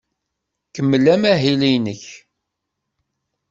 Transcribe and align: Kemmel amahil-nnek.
Kemmel 0.73 1.05
amahil-nnek. 1.15 2.03